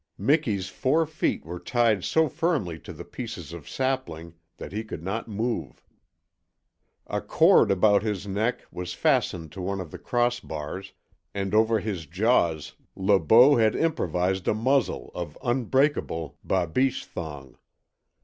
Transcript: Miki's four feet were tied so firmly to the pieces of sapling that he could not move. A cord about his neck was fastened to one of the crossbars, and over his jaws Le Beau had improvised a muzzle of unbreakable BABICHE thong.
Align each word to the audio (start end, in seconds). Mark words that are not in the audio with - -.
Miki's 0.17 0.67
four 0.67 1.05
feet 1.05 1.45
were 1.45 1.59
tied 1.59 2.03
so 2.03 2.27
firmly 2.27 2.79
to 2.79 2.91
the 2.91 3.05
pieces 3.05 3.53
of 3.53 3.69
sapling 3.69 4.33
that 4.57 4.71
he 4.71 4.83
could 4.83 5.03
not 5.03 5.27
move. 5.27 5.85
A 7.05 7.21
cord 7.21 7.69
about 7.69 8.01
his 8.01 8.25
neck 8.25 8.63
was 8.71 8.95
fastened 8.95 9.51
to 9.51 9.61
one 9.61 9.79
of 9.79 9.91
the 9.91 9.99
crossbars, 9.99 10.93
and 11.35 11.53
over 11.53 11.79
his 11.81 12.07
jaws 12.07 12.73
Le 12.95 13.19
Beau 13.19 13.57
had 13.57 13.75
improvised 13.75 14.47
a 14.47 14.55
muzzle 14.55 15.11
of 15.13 15.37
unbreakable 15.43 16.35
BABICHE 16.43 17.05
thong. 17.05 17.57